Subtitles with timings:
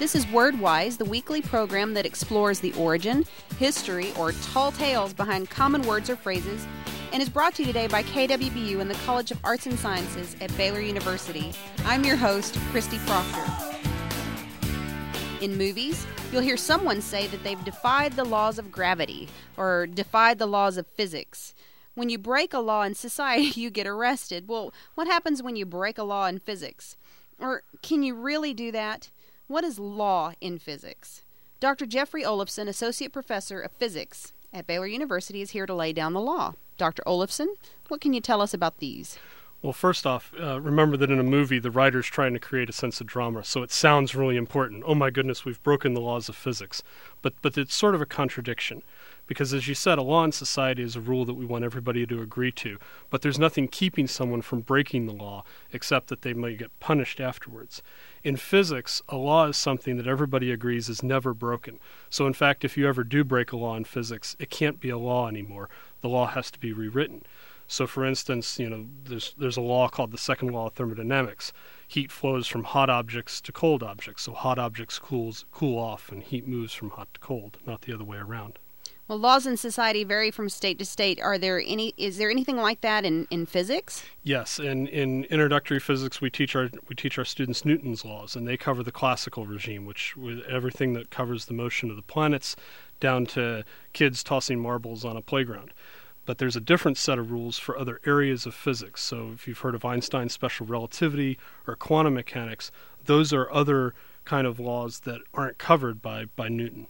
[0.00, 3.26] This is WordWise, the weekly program that explores the origin,
[3.58, 6.66] history, or tall tales behind common words or phrases,
[7.12, 10.36] and is brought to you today by KWBU and the College of Arts and Sciences
[10.40, 11.52] at Baylor University.
[11.84, 13.44] I'm your host, Christy Proctor.
[15.42, 20.38] In movies, you'll hear someone say that they've defied the laws of gravity or defied
[20.38, 21.54] the laws of physics.
[21.92, 24.48] When you break a law in society, you get arrested.
[24.48, 26.96] Well, what happens when you break a law in physics?
[27.38, 29.10] Or can you really do that?
[29.50, 31.24] What is law in physics?
[31.58, 31.84] Dr.
[31.84, 36.20] Jeffrey Olafson, Associate Professor of Physics at Baylor University, is here to lay down the
[36.20, 36.54] law.
[36.78, 37.02] Dr.
[37.04, 37.56] Olafson,
[37.88, 39.18] what can you tell us about these?
[39.62, 42.72] Well, first off, uh, remember that in a movie, the writer's trying to create a
[42.72, 44.84] sense of drama, so it sounds really important.
[44.86, 46.82] Oh my goodness, we've broken the laws of physics.
[47.20, 48.82] But, but it's sort of a contradiction.
[49.26, 52.06] Because as you said, a law in society is a rule that we want everybody
[52.06, 52.78] to agree to.
[53.10, 57.20] But there's nothing keeping someone from breaking the law, except that they may get punished
[57.20, 57.82] afterwards.
[58.24, 61.78] In physics, a law is something that everybody agrees is never broken.
[62.08, 64.88] So, in fact, if you ever do break a law in physics, it can't be
[64.88, 65.68] a law anymore.
[66.00, 67.22] The law has to be rewritten.
[67.70, 71.52] So, for instance, you know, there's there's a law called the second law of thermodynamics.
[71.86, 74.24] Heat flows from hot objects to cold objects.
[74.24, 77.94] So, hot objects cools cool off, and heat moves from hot to cold, not the
[77.94, 78.58] other way around.
[79.06, 81.20] Well, laws in society vary from state to state.
[81.20, 81.94] Are there any?
[81.96, 84.04] Is there anything like that in, in physics?
[84.24, 88.48] Yes, in, in introductory physics, we teach our we teach our students Newton's laws, and
[88.48, 92.56] they cover the classical regime, which with everything that covers the motion of the planets,
[92.98, 95.72] down to kids tossing marbles on a playground.
[96.30, 99.02] But there's a different set of rules for other areas of physics.
[99.02, 101.36] So if you've heard of Einstein's special relativity
[101.66, 102.70] or quantum mechanics,
[103.04, 106.86] those are other kind of laws that aren't covered by, by Newton.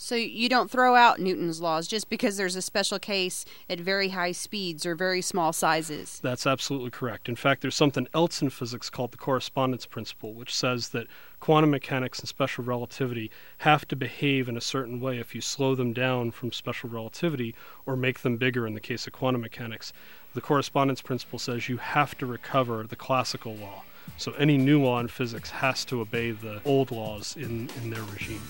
[0.00, 4.10] So you don't throw out Newton's laws just because there's a special case at very
[4.10, 6.20] high speeds or very small sizes.
[6.22, 7.28] That's absolutely correct.
[7.28, 11.08] In fact, there's something else in physics called the correspondence principle, which says that
[11.40, 15.74] quantum mechanics and special relativity have to behave in a certain way if you slow
[15.74, 19.92] them down from special relativity or make them bigger in the case of quantum mechanics.
[20.32, 23.82] The correspondence principle says you have to recover the classical law.
[24.16, 28.04] So any new law in physics has to obey the old laws in, in their
[28.04, 28.40] regime.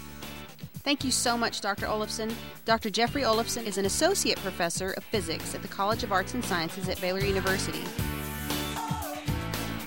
[0.88, 1.86] Thank you so much, Dr.
[1.86, 2.34] Olafson.
[2.64, 2.88] Dr.
[2.88, 6.88] Jeffrey Olafson is an associate professor of physics at the College of Arts and Sciences
[6.88, 7.84] at Baylor University.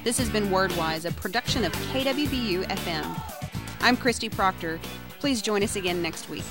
[0.03, 3.19] This has been WordWise, a production of KWBU FM.
[3.79, 4.79] I'm Christy Proctor.
[5.17, 6.45] Please join us again next week.